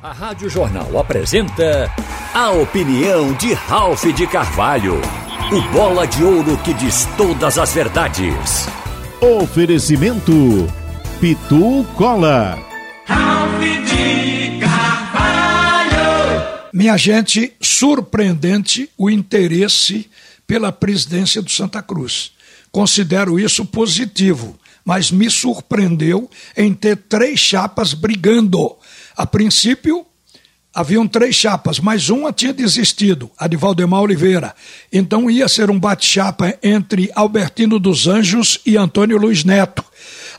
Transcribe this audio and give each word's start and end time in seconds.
A 0.00 0.12
Rádio 0.12 0.48
Jornal 0.48 0.96
apresenta 0.96 1.92
a 2.32 2.52
opinião 2.52 3.32
de 3.32 3.52
Ralph 3.52 4.04
de 4.04 4.28
Carvalho, 4.28 5.00
o 5.50 5.72
bola 5.72 6.06
de 6.06 6.22
ouro 6.22 6.56
que 6.58 6.72
diz 6.72 7.08
todas 7.16 7.58
as 7.58 7.74
verdades. 7.74 8.68
Oferecimento 9.20 10.68
Pitu 11.20 11.84
Cola. 11.96 12.56
Ralph 13.06 13.60
de 13.60 14.60
Carvalho. 14.60 15.90
Minha 16.72 16.96
gente, 16.96 17.52
surpreendente 17.60 18.88
o 18.96 19.10
interesse 19.10 20.08
pela 20.46 20.70
presidência 20.70 21.42
do 21.42 21.50
Santa 21.50 21.82
Cruz. 21.82 22.30
Considero 22.70 23.36
isso 23.40 23.64
positivo, 23.64 24.56
mas 24.84 25.10
me 25.10 25.28
surpreendeu 25.28 26.30
em 26.56 26.72
ter 26.72 26.96
três 26.96 27.40
chapas 27.40 27.94
brigando. 27.94 28.76
A 29.18 29.26
princípio, 29.26 30.06
haviam 30.72 31.08
três 31.08 31.34
chapas, 31.34 31.80
mas 31.80 32.08
uma 32.08 32.32
tinha 32.32 32.52
desistido, 32.52 33.28
a 33.36 33.48
de 33.48 33.56
Valdemar 33.56 34.00
Oliveira. 34.00 34.54
Então 34.92 35.28
ia 35.28 35.48
ser 35.48 35.72
um 35.72 35.80
bate-chapa 35.80 36.56
entre 36.62 37.10
Albertino 37.16 37.80
dos 37.80 38.06
Anjos 38.06 38.60
e 38.64 38.76
Antônio 38.76 39.18
Luiz 39.18 39.42
Neto. 39.42 39.84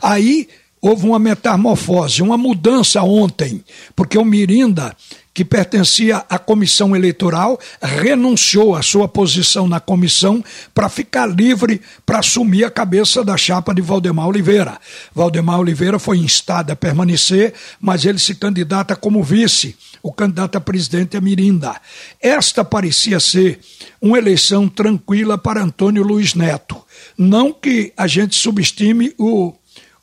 Aí 0.00 0.48
houve 0.80 1.06
uma 1.06 1.18
metamorfose, 1.18 2.22
uma 2.22 2.38
mudança 2.38 3.02
ontem, 3.02 3.64
porque 3.94 4.16
o 4.16 4.24
Mirinda 4.24 4.96
que 5.32 5.44
pertencia 5.44 6.24
à 6.28 6.38
comissão 6.38 6.94
eleitoral, 6.94 7.58
renunciou 7.80 8.74
à 8.74 8.82
sua 8.82 9.06
posição 9.08 9.68
na 9.68 9.78
comissão 9.78 10.44
para 10.74 10.88
ficar 10.88 11.26
livre 11.26 11.80
para 12.04 12.18
assumir 12.18 12.64
a 12.64 12.70
cabeça 12.70 13.24
da 13.24 13.36
chapa 13.36 13.72
de 13.72 13.80
Valdemar 13.80 14.26
Oliveira. 14.26 14.78
Valdemar 15.14 15.60
Oliveira 15.60 15.98
foi 15.98 16.18
instado 16.18 16.72
a 16.72 16.76
permanecer, 16.76 17.54
mas 17.80 18.04
ele 18.04 18.18
se 18.18 18.34
candidata 18.34 18.96
como 18.96 19.22
vice. 19.22 19.76
O 20.02 20.12
candidato 20.12 20.56
a 20.56 20.60
presidente 20.60 21.16
é 21.16 21.20
Mirinda. 21.20 21.80
Esta 22.20 22.64
parecia 22.64 23.20
ser 23.20 23.60
uma 24.00 24.18
eleição 24.18 24.68
tranquila 24.68 25.38
para 25.38 25.62
Antônio 25.62 26.02
Luiz 26.02 26.34
Neto. 26.34 26.76
Não 27.16 27.52
que 27.52 27.92
a 27.96 28.06
gente 28.06 28.34
subestime 28.34 29.14
o 29.18 29.54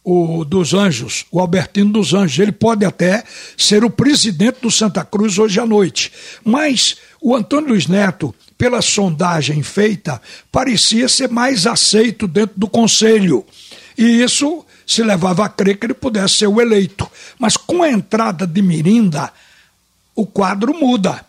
o 0.09 0.45
dos 0.45 0.73
Anjos, 0.73 1.25
o 1.29 1.37
Albertino 1.37 1.91
dos 1.91 2.13
Anjos. 2.13 2.39
Ele 2.39 2.53
pode 2.53 2.85
até 2.85 3.25
ser 3.57 3.83
o 3.83 3.89
presidente 3.89 4.59
do 4.61 4.71
Santa 4.71 5.03
Cruz 5.03 5.37
hoje 5.37 5.59
à 5.59 5.65
noite. 5.65 6.13
Mas 6.45 6.95
o 7.19 7.35
Antônio 7.35 7.71
Luiz 7.71 7.87
Neto, 7.87 8.33
pela 8.57 8.81
sondagem 8.81 9.61
feita, 9.61 10.21
parecia 10.49 11.09
ser 11.09 11.27
mais 11.29 11.67
aceito 11.67 12.25
dentro 12.25 12.57
do 12.57 12.69
conselho. 12.69 13.45
E 13.97 14.23
isso 14.23 14.65
se 14.85 15.03
levava 15.03 15.43
a 15.43 15.49
crer 15.49 15.77
que 15.77 15.87
ele 15.87 15.93
pudesse 15.93 16.35
ser 16.35 16.47
o 16.47 16.61
eleito. 16.61 17.05
Mas 17.37 17.57
com 17.57 17.83
a 17.83 17.91
entrada 17.91 18.47
de 18.47 18.61
Mirinda, 18.61 19.33
o 20.15 20.25
quadro 20.25 20.73
muda. 20.73 21.25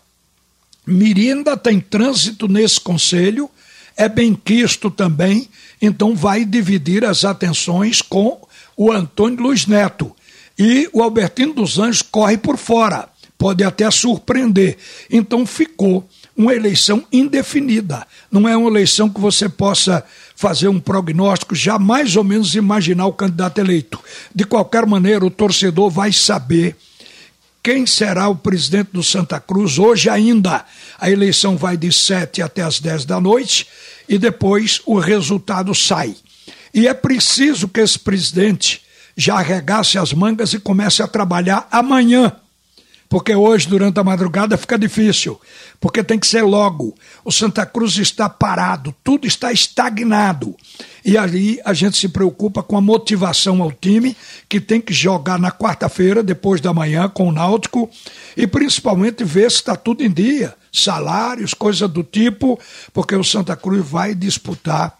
Mirinda 0.87 1.57
tem 1.57 1.81
trânsito 1.81 2.47
nesse 2.47 2.79
conselho, 2.79 3.49
é 3.97 4.07
bem 4.07 4.33
quisto 4.33 4.89
também, 4.89 5.49
então 5.81 6.15
vai 6.15 6.45
dividir 6.45 7.03
as 7.03 7.25
atenções 7.25 8.01
com 8.01 8.47
o 8.79 8.93
Antônio 8.93 9.43
Luiz 9.43 9.67
Neto. 9.67 10.15
E 10.57 10.89
o 10.93 11.03
Albertino 11.03 11.53
dos 11.53 11.77
Anjos 11.77 12.01
corre 12.01 12.37
por 12.37 12.57
fora, 12.57 13.09
pode 13.37 13.61
até 13.61 13.91
surpreender. 13.91 14.77
Então 15.11 15.45
ficou 15.45 16.07
uma 16.35 16.55
eleição 16.55 17.03
indefinida. 17.11 18.07
Não 18.31 18.47
é 18.47 18.55
uma 18.55 18.69
eleição 18.69 19.09
que 19.09 19.19
você 19.19 19.49
possa 19.49 20.01
fazer 20.33 20.69
um 20.69 20.79
prognóstico, 20.79 21.53
já 21.53 21.77
mais 21.77 22.15
ou 22.15 22.23
menos 22.23 22.55
imaginar 22.55 23.05
o 23.07 23.13
candidato 23.13 23.59
eleito. 23.59 23.99
De 24.33 24.45
qualquer 24.45 24.85
maneira, 24.85 25.25
o 25.25 25.31
torcedor 25.31 25.89
vai 25.89 26.13
saber 26.13 26.77
quem 27.61 27.85
será 27.85 28.29
o 28.29 28.35
presidente 28.35 28.91
do 28.93 29.03
Santa 29.03 29.41
Cruz 29.41 29.77
hoje 29.77 30.09
ainda. 30.09 30.65
A 30.97 31.09
eleição 31.09 31.57
vai 31.57 31.75
de 31.75 31.91
7 31.91 32.41
até 32.41 32.61
as 32.61 32.79
10 32.79 33.03
da 33.03 33.19
noite 33.19 33.67
e 34.07 34.17
depois 34.17 34.81
o 34.85 34.97
resultado 34.97 35.75
sai. 35.75 36.15
E 36.73 36.87
é 36.87 36.93
preciso 36.93 37.67
que 37.67 37.79
esse 37.79 37.97
presidente 37.97 38.81
já 39.15 39.35
arregasse 39.35 39.97
as 39.97 40.13
mangas 40.13 40.53
e 40.53 40.59
comece 40.59 41.03
a 41.03 41.07
trabalhar 41.07 41.67
amanhã. 41.71 42.33
Porque 43.09 43.33
hoje, 43.33 43.67
durante 43.67 43.99
a 43.99 44.03
madrugada, 44.03 44.55
fica 44.55 44.77
difícil. 44.77 45.41
Porque 45.79 46.03
tem 46.03 46.19
que 46.19 46.27
ser 46.27 46.43
logo. 46.43 46.95
O 47.25 47.31
Santa 47.31 47.65
Cruz 47.65 47.97
está 47.97 48.29
parado, 48.29 48.93
tudo 49.03 49.25
está 49.25 49.51
estagnado. 49.51 50.55
E 51.03 51.17
ali 51.17 51.59
a 51.65 51.73
gente 51.73 51.97
se 51.97 52.07
preocupa 52.07 52.61
com 52.61 52.77
a 52.77 52.81
motivação 52.81 53.63
ao 53.63 53.71
time, 53.71 54.15
que 54.47 54.61
tem 54.61 54.79
que 54.79 54.93
jogar 54.93 55.39
na 55.39 55.51
quarta-feira, 55.51 56.21
depois 56.21 56.61
da 56.61 56.71
manhã, 56.71 57.09
com 57.09 57.27
o 57.27 57.31
Náutico, 57.31 57.89
e 58.37 58.45
principalmente 58.45 59.23
ver 59.23 59.49
se 59.49 59.57
está 59.57 59.75
tudo 59.75 60.03
em 60.03 60.11
dia. 60.11 60.53
Salários, 60.71 61.55
coisa 61.55 61.87
do 61.87 62.03
tipo, 62.03 62.59
porque 62.93 63.15
o 63.15 63.23
Santa 63.23 63.55
Cruz 63.55 63.83
vai 63.83 64.13
disputar 64.13 64.98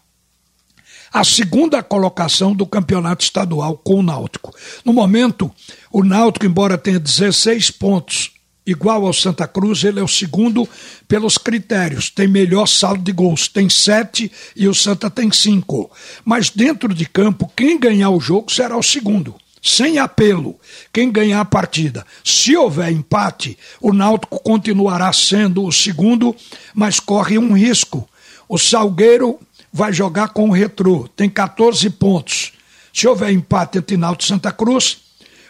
a 1.12 1.24
segunda 1.24 1.82
colocação 1.82 2.54
do 2.54 2.66
campeonato 2.66 3.24
estadual 3.24 3.76
com 3.76 3.96
o 3.96 4.02
Náutico. 4.02 4.54
No 4.84 4.92
momento, 4.92 5.50
o 5.90 6.04
Náutico, 6.04 6.46
embora 6.46 6.78
tenha 6.78 7.00
16 7.00 7.70
pontos, 7.72 8.30
igual 8.66 9.04
ao 9.06 9.12
Santa 9.12 9.46
Cruz, 9.48 9.82
ele 9.82 9.98
é 9.98 10.02
o 10.02 10.08
segundo 10.08 10.68
pelos 11.08 11.36
critérios. 11.36 12.10
Tem 12.10 12.28
melhor 12.28 12.66
saldo 12.66 13.02
de 13.02 13.12
gols, 13.12 13.48
tem 13.48 13.68
sete 13.68 14.30
e 14.54 14.68
o 14.68 14.74
Santa 14.74 15.10
tem 15.10 15.32
cinco. 15.32 15.90
Mas 16.24 16.50
dentro 16.50 16.94
de 16.94 17.06
campo, 17.06 17.50
quem 17.56 17.78
ganhar 17.78 18.10
o 18.10 18.20
jogo 18.20 18.52
será 18.52 18.76
o 18.76 18.82
segundo. 18.82 19.34
Sem 19.62 19.98
apelo, 19.98 20.58
quem 20.90 21.12
ganhar 21.12 21.40
a 21.40 21.44
partida. 21.44 22.06
Se 22.24 22.56
houver 22.56 22.90
empate, 22.90 23.58
o 23.80 23.92
Náutico 23.92 24.40
continuará 24.40 25.12
sendo 25.12 25.64
o 25.64 25.72
segundo, 25.72 26.34
mas 26.74 26.98
corre 26.98 27.36
um 27.36 27.52
risco. 27.52 28.08
O 28.48 28.56
Salgueiro 28.56 29.38
vai 29.72 29.92
jogar 29.92 30.28
com 30.28 30.48
o 30.48 30.52
Retrô, 30.52 31.08
tem 31.16 31.28
14 31.28 31.88
pontos. 31.90 32.52
Se 32.92 33.06
houver 33.06 33.30
empate 33.30 33.78
entre 33.78 33.96
Náutico 33.96 34.24
e 34.24 34.28
Santa 34.28 34.50
Cruz, 34.50 34.98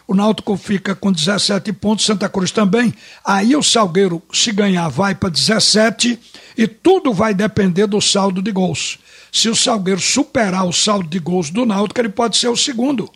o 0.07 0.15
Náutico 0.15 0.57
fica 0.57 0.95
com 0.95 1.13
17 1.13 1.73
pontos, 1.73 2.05
Santa 2.05 2.29
Cruz 2.29 2.51
também. 2.51 2.93
Aí 3.25 3.55
o 3.55 3.63
Salgueiro, 3.63 4.21
se 4.33 4.53
ganhar, 4.53 4.89
vai 4.89 5.15
para 5.15 5.29
17 5.29 6.19
e 6.59 6.67
tudo 6.67 7.15
vai 7.15 7.33
depender 7.33 7.87
do 7.87 8.01
saldo 8.01 8.43
de 8.43 8.51
gols. 8.51 8.99
Se 9.33 9.49
o 9.49 9.55
Salgueiro 9.55 10.01
superar 10.01 10.67
o 10.67 10.73
saldo 10.73 11.09
de 11.09 11.19
gols 11.19 11.51
do 11.51 11.65
Náutico, 11.65 12.01
ele 12.01 12.09
pode 12.09 12.37
ser 12.37 12.49
o 12.49 12.57
segundo. 12.57 13.09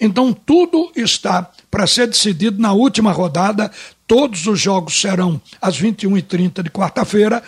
Então 0.00 0.32
tudo 0.32 0.90
está 0.96 1.48
para 1.70 1.86
ser 1.86 2.08
decidido 2.08 2.60
na 2.60 2.72
última 2.72 3.12
rodada. 3.12 3.70
Todos 4.06 4.46
os 4.46 4.60
jogos 4.60 5.00
serão 5.00 5.40
às 5.62 5.80
21h30 5.80 6.64
de 6.64 6.70
quarta-feira, 6.70 7.42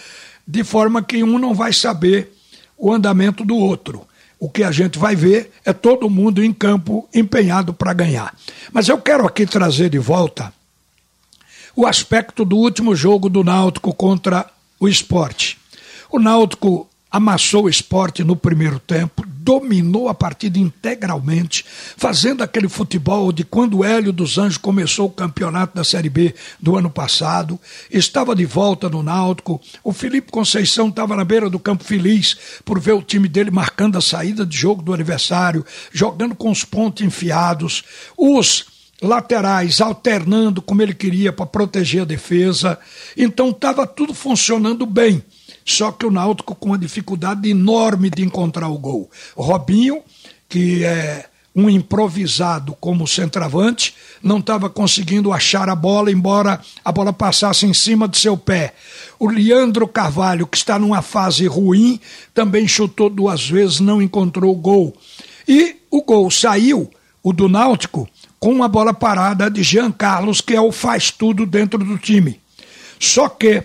de 0.46 0.62
forma 0.62 1.02
que 1.02 1.24
um 1.24 1.38
não 1.38 1.54
vai 1.54 1.72
saber 1.72 2.32
o 2.82 2.92
andamento 2.92 3.44
do 3.44 3.56
outro. 3.56 4.02
O 4.40 4.50
que 4.50 4.64
a 4.64 4.72
gente 4.72 4.98
vai 4.98 5.14
ver 5.14 5.52
é 5.64 5.72
todo 5.72 6.10
mundo 6.10 6.42
em 6.42 6.52
campo 6.52 7.08
empenhado 7.14 7.72
para 7.72 7.92
ganhar. 7.92 8.34
Mas 8.72 8.88
eu 8.88 8.98
quero 8.98 9.24
aqui 9.24 9.46
trazer 9.46 9.88
de 9.88 10.00
volta 10.00 10.52
o 11.76 11.86
aspecto 11.86 12.44
do 12.44 12.56
último 12.56 12.96
jogo 12.96 13.28
do 13.28 13.44
Náutico 13.44 13.94
contra 13.94 14.50
o 14.80 14.88
esporte. 14.88 15.56
O 16.10 16.18
Náutico 16.18 16.88
amassou 17.08 17.64
o 17.64 17.68
esporte 17.68 18.24
no 18.24 18.34
primeiro 18.34 18.80
tempo, 18.80 19.24
dominou 19.42 20.08
a 20.08 20.14
partida 20.14 20.58
integralmente, 20.58 21.64
fazendo 21.96 22.42
aquele 22.42 22.68
futebol 22.68 23.32
de 23.32 23.44
quando 23.44 23.78
o 23.78 23.84
Hélio 23.84 24.12
dos 24.12 24.38
Anjos 24.38 24.56
começou 24.56 25.06
o 25.06 25.12
campeonato 25.12 25.74
da 25.74 25.82
Série 25.82 26.08
B 26.08 26.34
do 26.60 26.76
ano 26.76 26.88
passado, 26.88 27.58
estava 27.90 28.34
de 28.36 28.44
volta 28.44 28.88
no 28.88 29.02
Náutico, 29.02 29.60
o 29.82 29.92
Felipe 29.92 30.30
Conceição 30.30 30.88
estava 30.88 31.16
na 31.16 31.24
beira 31.24 31.50
do 31.50 31.58
campo 31.58 31.82
feliz 31.82 32.36
por 32.64 32.78
ver 32.78 32.92
o 32.92 33.02
time 33.02 33.28
dele 33.28 33.50
marcando 33.50 33.98
a 33.98 34.00
saída 34.00 34.46
de 34.46 34.56
jogo 34.56 34.82
do 34.82 34.94
aniversário, 34.94 35.64
jogando 35.92 36.34
com 36.34 36.50
os 36.50 36.64
pontos 36.64 37.04
enfiados, 37.04 37.82
os 38.16 38.66
laterais 39.02 39.80
alternando 39.80 40.62
como 40.62 40.80
ele 40.80 40.94
queria 40.94 41.32
para 41.32 41.44
proteger 41.44 42.02
a 42.02 42.06
defesa. 42.06 42.78
Então 43.16 43.50
estava 43.50 43.86
tudo 43.86 44.14
funcionando 44.14 44.86
bem. 44.86 45.22
Só 45.64 45.92
que 45.92 46.06
o 46.06 46.10
Náutico 46.10 46.54
com 46.54 46.68
uma 46.70 46.78
dificuldade 46.78 47.48
enorme 47.48 48.10
de 48.10 48.22
encontrar 48.22 48.68
o 48.68 48.78
gol. 48.78 49.10
Robinho, 49.36 50.02
que 50.48 50.84
é 50.84 51.26
um 51.54 51.68
improvisado 51.68 52.74
como 52.80 53.06
centroavante, 53.06 53.94
não 54.22 54.38
estava 54.38 54.70
conseguindo 54.70 55.32
achar 55.32 55.68
a 55.68 55.76
bola, 55.76 56.10
embora 56.10 56.60
a 56.84 56.90
bola 56.90 57.12
passasse 57.12 57.66
em 57.66 57.74
cima 57.74 58.08
de 58.08 58.18
seu 58.18 58.36
pé. 58.36 58.72
O 59.18 59.28
Leandro 59.28 59.86
Carvalho, 59.86 60.46
que 60.46 60.56
está 60.56 60.78
numa 60.78 61.02
fase 61.02 61.46
ruim, 61.46 62.00
também 62.32 62.66
chutou 62.66 63.10
duas 63.10 63.48
vezes, 63.48 63.80
não 63.80 64.00
encontrou 64.00 64.52
o 64.52 64.58
gol. 64.58 64.96
E 65.46 65.76
o 65.90 66.02
gol 66.02 66.30
saiu, 66.30 66.90
o 67.22 67.32
do 67.32 67.48
Náutico, 67.48 68.08
com 68.40 68.50
uma 68.50 68.66
bola 68.66 68.94
parada 68.94 69.50
de 69.50 69.62
Jean 69.62 69.92
Carlos, 69.92 70.40
que 70.40 70.54
é 70.54 70.60
o 70.60 70.72
faz 70.72 71.10
tudo 71.10 71.44
dentro 71.44 71.78
do 71.78 71.98
time. 71.98 72.40
Só 72.98 73.28
que 73.28 73.62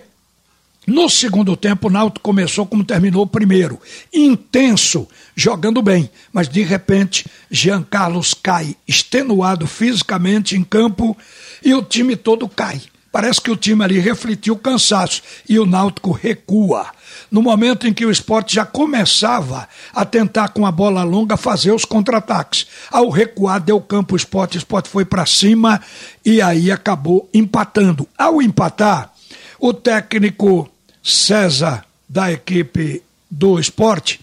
no 0.88 1.06
segundo 1.06 1.54
tempo, 1.54 1.88
o 1.88 1.90
Náutico 1.90 2.22
começou 2.22 2.64
como 2.64 2.82
terminou 2.82 3.22
o 3.22 3.26
primeiro, 3.26 3.78
intenso, 4.10 5.06
jogando 5.36 5.82
bem, 5.82 6.08
mas 6.32 6.48
de 6.48 6.62
repente 6.62 7.26
Jean 7.50 7.82
Carlos 7.82 8.32
cai 8.32 8.74
extenuado 8.86 9.66
fisicamente 9.66 10.56
em 10.56 10.64
campo 10.64 11.14
e 11.62 11.74
o 11.74 11.82
time 11.82 12.16
todo 12.16 12.48
cai. 12.48 12.80
Parece 13.12 13.38
que 13.38 13.50
o 13.50 13.56
time 13.56 13.84
ali 13.84 13.98
refletiu 13.98 14.54
o 14.54 14.58
cansaço 14.58 15.20
e 15.46 15.58
o 15.58 15.66
Náutico 15.66 16.10
recua. 16.10 16.86
No 17.30 17.42
momento 17.42 17.86
em 17.86 17.92
que 17.92 18.06
o 18.06 18.10
esporte 18.10 18.54
já 18.54 18.64
começava 18.64 19.68
a 19.92 20.06
tentar 20.06 20.48
com 20.48 20.64
a 20.64 20.72
bola 20.72 21.02
longa 21.02 21.36
fazer 21.36 21.72
os 21.72 21.84
contra-ataques. 21.84 22.66
Ao 22.90 23.10
recuar, 23.10 23.60
deu 23.60 23.78
campo 23.78 24.14
o 24.14 24.16
esporte, 24.16 24.56
o 24.56 24.58
esporte 24.58 24.88
foi 24.88 25.04
para 25.04 25.26
cima 25.26 25.82
e 26.24 26.40
aí 26.40 26.72
acabou 26.72 27.28
empatando. 27.34 28.08
Ao 28.16 28.40
empatar, 28.40 29.12
o 29.60 29.74
técnico 29.74 30.70
César, 31.10 31.84
da 32.08 32.32
equipe 32.32 33.02
do 33.30 33.58
esporte, 33.58 34.20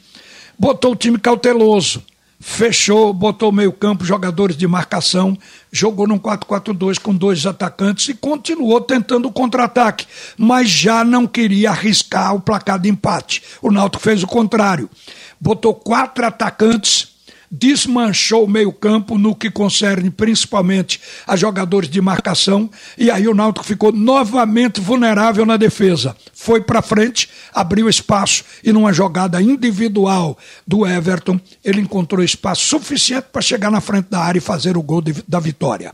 botou 0.58 0.94
o 0.94 0.96
time 0.96 1.20
cauteloso 1.20 2.04
fechou, 2.40 3.12
botou 3.12 3.52
meio 3.52 3.74
campo, 3.74 4.06
jogadores 4.06 4.56
de 4.56 4.68
marcação, 4.68 5.36
jogou 5.72 6.08
num 6.08 6.20
4-4-2 6.20 7.00
com 7.00 7.14
dois 7.14 7.44
atacantes 7.46 8.10
e 8.10 8.14
continuou 8.14 8.80
tentando 8.80 9.28
o 9.28 9.32
contra-ataque, 9.32 10.06
mas 10.38 10.70
já 10.70 11.04
não 11.04 11.26
queria 11.26 11.72
arriscar 11.72 12.36
o 12.36 12.40
placar 12.40 12.80
de 12.80 12.88
empate. 12.88 13.42
O 13.64 13.72
Náutico 13.72 14.04
fez 14.04 14.22
o 14.22 14.28
contrário. 14.28 14.88
Botou 15.42 15.74
quatro 15.74 16.24
atacantes 16.24 17.14
desmanchou 17.57 18.46
o 18.46 18.50
meio-campo 18.50 19.18
no 19.18 19.36
que 19.36 19.50
concerne 19.50 20.10
principalmente 20.10 21.00
a 21.25 21.36
jogadores 21.36 21.90
de 21.90 22.02
marcação, 22.02 22.69
e 22.98 23.10
aí 23.10 23.28
o 23.28 23.34
Náutico 23.34 23.66
ficou 23.66 23.92
novamente 23.92 24.81
vulnerável 24.81 25.46
na 25.46 25.57
defesa. 25.57 26.16
Foi 26.34 26.62
para 26.62 26.81
frente, 26.81 27.30
abriu 27.54 27.88
espaço 27.88 28.44
e 28.63 28.74
numa 28.74 28.92
jogada 28.92 29.42
individual 29.42 30.38
do 30.68 30.86
Everton, 30.86 31.40
ele 31.63 31.81
encontrou 31.81 32.24
espaço 32.24 32.66
suficiente 32.66 33.28
para 33.31 33.42
chegar 33.42 33.72
na 33.72 33.81
frente 33.81 34.08
da 34.10 34.19
área 34.19 34.40
e 34.40 34.42
fazer 34.42 34.78
o 34.78 34.84
gol 34.84 35.01
de, 35.01 35.16
da 35.28 35.40
vitória. 35.40 35.94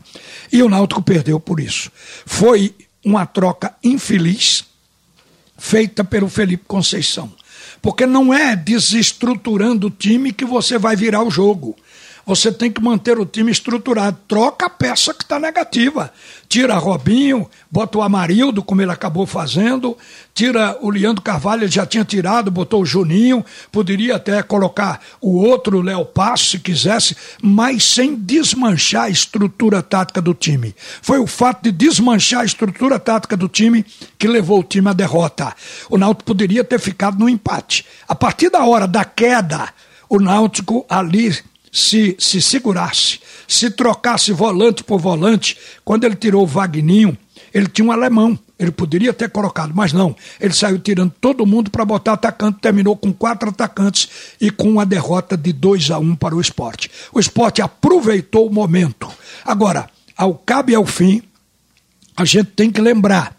E 0.52 0.62
o 0.62 0.68
Náutico 0.68 1.02
perdeu 1.02 1.38
por 1.38 1.60
isso. 1.60 1.90
Foi 2.26 2.74
uma 3.04 3.26
troca 3.26 3.74
infeliz 3.82 4.64
feita 5.56 6.02
pelo 6.02 6.28
Felipe 6.28 6.64
Conceição. 6.66 7.32
Porque 7.82 8.06
não 8.06 8.32
é 8.32 8.54
desestruturando 8.54 9.88
o 9.88 9.90
time 9.90 10.32
que 10.32 10.44
você 10.44 10.78
vai 10.78 10.94
virar 10.94 11.24
o 11.24 11.30
jogo. 11.30 11.76
Você 12.24 12.52
tem 12.52 12.70
que 12.70 12.80
manter 12.80 13.18
o 13.18 13.26
time 13.26 13.50
estruturado. 13.50 14.16
Troca 14.28 14.66
a 14.66 14.70
peça 14.70 15.12
que 15.12 15.24
está 15.24 15.38
negativa. 15.40 16.12
Tira 16.48 16.76
Robinho, 16.76 17.48
bota 17.70 17.98
o 17.98 18.02
Amarildo, 18.02 18.62
como 18.62 18.80
ele 18.80 18.92
acabou 18.92 19.26
fazendo. 19.26 19.96
Tira 20.34 20.78
o 20.80 20.90
Leandro 20.90 21.22
Carvalho, 21.22 21.64
ele 21.64 21.72
já 21.72 21.84
tinha 21.84 22.04
tirado, 22.04 22.50
botou 22.50 22.82
o 22.82 22.86
Juninho. 22.86 23.44
Poderia 23.72 24.16
até 24.16 24.42
colocar 24.42 25.00
o 25.20 25.36
outro 25.36 25.80
Léo 25.80 26.04
Passo, 26.04 26.50
se 26.50 26.58
quisesse, 26.58 27.16
mas 27.42 27.84
sem 27.84 28.14
desmanchar 28.14 29.04
a 29.04 29.10
estrutura 29.10 29.82
tática 29.82 30.22
do 30.22 30.32
time. 30.32 30.74
Foi 31.00 31.18
o 31.18 31.26
fato 31.26 31.64
de 31.64 31.72
desmanchar 31.72 32.42
a 32.42 32.44
estrutura 32.44 33.00
tática 33.00 33.36
do 33.36 33.48
time 33.48 33.84
que 34.18 34.28
levou 34.28 34.60
o 34.60 34.64
time 34.64 34.88
à 34.88 34.92
derrota. 34.92 35.54
O 35.90 35.98
Náutico 35.98 36.24
poderia 36.24 36.62
ter 36.62 36.78
ficado 36.78 37.18
no 37.18 37.28
empate. 37.28 37.84
A 38.06 38.14
partir 38.14 38.48
da 38.50 38.64
hora 38.64 38.86
da 38.86 39.04
queda, 39.04 39.68
o 40.08 40.20
Náutico 40.20 40.84
ali 40.88 41.34
se, 41.72 42.14
se 42.18 42.42
segurasse, 42.42 43.18
se 43.48 43.70
trocasse 43.70 44.30
volante 44.30 44.84
por 44.84 45.00
volante, 45.00 45.56
quando 45.82 46.04
ele 46.04 46.14
tirou 46.14 46.42
o 46.42 46.46
Vagninho, 46.46 47.16
ele 47.52 47.66
tinha 47.66 47.88
um 47.88 47.92
alemão. 47.92 48.38
Ele 48.58 48.70
poderia 48.70 49.12
ter 49.12 49.28
colocado, 49.28 49.72
mas 49.74 49.92
não. 49.92 50.14
Ele 50.40 50.54
saiu 50.54 50.78
tirando 50.78 51.12
todo 51.20 51.44
mundo 51.44 51.70
para 51.70 51.84
botar 51.84 52.12
atacante, 52.12 52.60
terminou 52.60 52.96
com 52.96 53.12
quatro 53.12 53.48
atacantes 53.48 54.08
e 54.40 54.50
com 54.50 54.70
uma 54.70 54.86
derrota 54.86 55.36
de 55.36 55.52
2 55.52 55.90
a 55.90 55.98
1 55.98 56.02
um 56.02 56.14
para 56.14 56.36
o 56.36 56.40
esporte. 56.40 56.88
O 57.12 57.18
esporte 57.18 57.60
aproveitou 57.60 58.46
o 58.46 58.52
momento. 58.52 59.10
Agora, 59.44 59.90
ao 60.16 60.34
cabo 60.34 60.70
e 60.70 60.76
ao 60.76 60.86
fim, 60.86 61.22
a 62.16 62.24
gente 62.24 62.50
tem 62.50 62.70
que 62.70 62.80
lembrar 62.80 63.36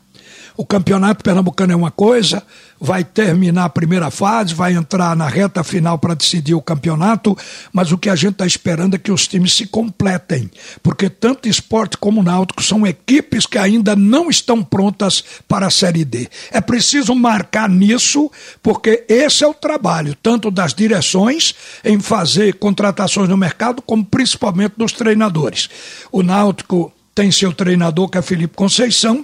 o 0.55 0.65
campeonato 0.65 1.23
pernambucano 1.23 1.73
é 1.73 1.75
uma 1.75 1.91
coisa, 1.91 2.43
vai 2.79 3.03
terminar 3.03 3.65
a 3.65 3.69
primeira 3.69 4.11
fase, 4.11 4.53
vai 4.53 4.73
entrar 4.73 5.15
na 5.15 5.27
reta 5.27 5.63
final 5.63 5.97
para 5.97 6.13
decidir 6.13 6.53
o 6.53 6.61
campeonato, 6.61 7.37
mas 7.71 7.91
o 7.91 7.97
que 7.97 8.09
a 8.09 8.15
gente 8.15 8.33
está 8.33 8.45
esperando 8.45 8.95
é 8.95 8.99
que 8.99 9.11
os 9.11 9.27
times 9.27 9.53
se 9.53 9.65
completem, 9.65 10.51
porque 10.81 11.09
tanto 11.09 11.47
esporte 11.47 11.97
como 11.97 12.21
náutico 12.21 12.61
são 12.61 12.85
equipes 12.85 13.45
que 13.45 13.57
ainda 13.57 13.95
não 13.95 14.29
estão 14.29 14.61
prontas 14.61 15.23
para 15.47 15.67
a 15.67 15.71
Série 15.71 16.05
D. 16.05 16.29
É 16.51 16.61
preciso 16.61 17.15
marcar 17.15 17.69
nisso, 17.69 18.29
porque 18.61 19.05
esse 19.07 19.43
é 19.43 19.47
o 19.47 19.53
trabalho, 19.53 20.15
tanto 20.21 20.51
das 20.51 20.73
direções 20.73 21.55
em 21.83 21.99
fazer 21.99 22.55
contratações 22.55 23.29
no 23.29 23.37
mercado, 23.37 23.81
como 23.81 24.03
principalmente 24.03 24.73
dos 24.77 24.91
treinadores. 24.91 25.69
O 26.11 26.21
náutico 26.21 26.91
tem 27.15 27.31
seu 27.31 27.53
treinador, 27.53 28.09
que 28.09 28.17
é 28.17 28.21
Felipe 28.21 28.55
Conceição, 28.55 29.23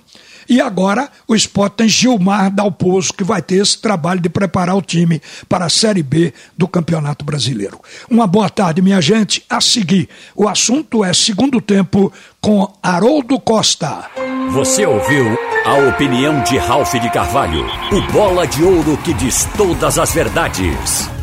e 0.49 0.59
agora 0.59 1.09
o 1.27 1.35
Sport 1.35 1.73
tem 1.73 1.87
Gilmar 1.87 2.49
Dalpozo, 2.49 3.13
que 3.13 3.23
vai 3.23 3.41
ter 3.41 3.61
esse 3.61 3.77
trabalho 3.77 4.19
de 4.19 4.29
preparar 4.29 4.75
o 4.75 4.81
time 4.81 5.21
para 5.47 5.65
a 5.65 5.69
Série 5.69 6.01
B 6.01 6.33
do 6.57 6.67
Campeonato 6.67 7.23
Brasileiro. 7.23 7.79
Uma 8.09 8.25
boa 8.25 8.49
tarde, 8.49 8.81
minha 8.81 8.99
gente. 8.99 9.45
A 9.47 9.61
seguir, 9.61 10.09
o 10.35 10.49
assunto 10.49 11.05
é 11.05 11.13
segundo 11.13 11.61
tempo 11.61 12.11
com 12.41 12.73
Haroldo 12.81 13.39
Costa. 13.39 14.05
Você 14.51 14.85
ouviu 14.85 15.37
a 15.65 15.89
opinião 15.89 16.41
de 16.43 16.57
Ralph 16.57 16.93
de 16.93 17.11
Carvalho, 17.11 17.65
o 17.91 18.11
bola 18.11 18.47
de 18.47 18.63
ouro 18.63 18.97
que 18.97 19.13
diz 19.13 19.47
todas 19.55 19.99
as 19.99 20.11
verdades. 20.11 21.18